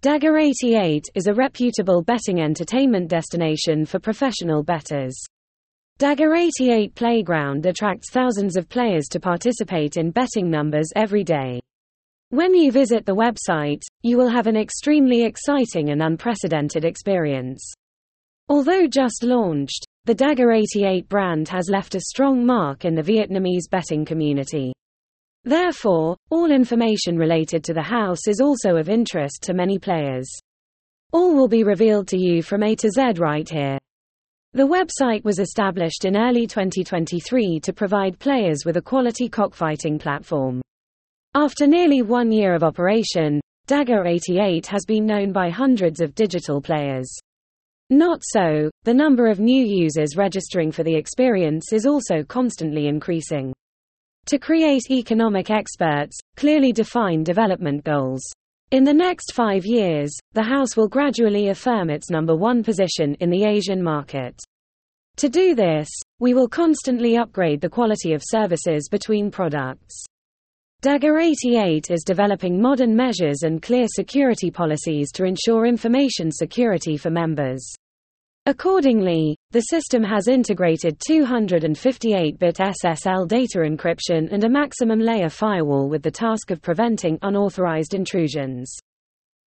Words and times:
Daga88 0.00 1.06
is 1.16 1.26
a 1.26 1.34
reputable 1.34 2.02
betting 2.02 2.40
entertainment 2.40 3.08
destination 3.08 3.84
for 3.84 3.98
professional 3.98 4.62
bettors. 4.62 5.20
Daga88 5.98 6.94
Playground 6.94 7.66
attracts 7.66 8.12
thousands 8.12 8.56
of 8.56 8.68
players 8.68 9.08
to 9.08 9.18
participate 9.18 9.96
in 9.96 10.12
betting 10.12 10.48
numbers 10.48 10.86
every 10.94 11.24
day. 11.24 11.58
When 12.30 12.54
you 12.54 12.70
visit 12.70 13.06
the 13.06 13.16
website, 13.16 13.82
you 14.02 14.16
will 14.16 14.28
have 14.28 14.46
an 14.46 14.56
extremely 14.56 15.24
exciting 15.24 15.90
and 15.90 16.00
unprecedented 16.00 16.84
experience. 16.84 17.68
Although 18.48 18.86
just 18.86 19.24
launched, 19.24 19.84
the 20.04 20.14
Daga88 20.14 21.08
brand 21.08 21.48
has 21.48 21.68
left 21.68 21.96
a 21.96 22.00
strong 22.02 22.46
mark 22.46 22.84
in 22.84 22.94
the 22.94 23.02
Vietnamese 23.02 23.68
betting 23.68 24.04
community. 24.04 24.72
Therefore, 25.44 26.16
all 26.30 26.50
information 26.50 27.16
related 27.16 27.64
to 27.64 27.74
the 27.74 27.82
house 27.82 28.26
is 28.26 28.40
also 28.40 28.76
of 28.76 28.88
interest 28.88 29.42
to 29.42 29.54
many 29.54 29.78
players. 29.78 30.28
All 31.12 31.34
will 31.34 31.48
be 31.48 31.64
revealed 31.64 32.08
to 32.08 32.18
you 32.18 32.42
from 32.42 32.62
A 32.62 32.74
to 32.76 32.90
Z 32.90 33.12
right 33.18 33.48
here. 33.48 33.78
The 34.52 34.66
website 34.66 35.24
was 35.24 35.38
established 35.38 36.04
in 36.04 36.16
early 36.16 36.46
2023 36.46 37.60
to 37.60 37.72
provide 37.72 38.18
players 38.18 38.64
with 38.64 38.76
a 38.76 38.82
quality 38.82 39.28
cockfighting 39.28 39.98
platform. 39.98 40.60
After 41.34 41.66
nearly 41.66 42.02
one 42.02 42.32
year 42.32 42.54
of 42.54 42.64
operation, 42.64 43.40
Daga88 43.68 44.66
has 44.66 44.84
been 44.86 45.06
known 45.06 45.32
by 45.32 45.50
hundreds 45.50 46.00
of 46.00 46.14
digital 46.14 46.60
players. 46.60 47.10
Not 47.90 48.22
so, 48.22 48.70
the 48.84 48.94
number 48.94 49.28
of 49.28 49.38
new 49.38 49.64
users 49.64 50.16
registering 50.16 50.72
for 50.72 50.82
the 50.82 50.94
experience 50.94 51.72
is 51.72 51.86
also 51.86 52.22
constantly 52.22 52.86
increasing. 52.86 53.52
To 54.28 54.38
create 54.38 54.90
economic 54.90 55.48
experts, 55.48 56.18
clearly 56.36 56.70
define 56.70 57.24
development 57.24 57.82
goals. 57.82 58.20
In 58.70 58.84
the 58.84 58.92
next 58.92 59.32
five 59.32 59.64
years, 59.64 60.14
the 60.34 60.42
House 60.42 60.76
will 60.76 60.86
gradually 60.86 61.48
affirm 61.48 61.88
its 61.88 62.10
number 62.10 62.36
one 62.36 62.62
position 62.62 63.14
in 63.20 63.30
the 63.30 63.44
Asian 63.44 63.82
market. 63.82 64.38
To 65.16 65.30
do 65.30 65.54
this, 65.54 65.88
we 66.20 66.34
will 66.34 66.46
constantly 66.46 67.16
upgrade 67.16 67.62
the 67.62 67.70
quality 67.70 68.12
of 68.12 68.22
services 68.22 68.90
between 68.90 69.30
products. 69.30 70.04
Daga88 70.82 71.90
is 71.90 72.04
developing 72.04 72.60
modern 72.60 72.94
measures 72.94 73.44
and 73.44 73.62
clear 73.62 73.86
security 73.88 74.50
policies 74.50 75.10
to 75.12 75.24
ensure 75.24 75.64
information 75.64 76.30
security 76.30 76.98
for 76.98 77.08
members. 77.08 77.66
Accordingly, 78.48 79.36
the 79.50 79.60
system 79.60 80.02
has 80.02 80.26
integrated 80.26 80.98
258-bit 81.00 82.56
SSL 82.56 83.28
data 83.28 83.58
encryption 83.58 84.32
and 84.32 84.42
a 84.42 84.48
maximum 84.48 85.00
layer 85.00 85.28
firewall 85.28 85.90
with 85.90 86.02
the 86.02 86.10
task 86.10 86.50
of 86.50 86.62
preventing 86.62 87.18
unauthorized 87.20 87.92
intrusions. 87.92 88.74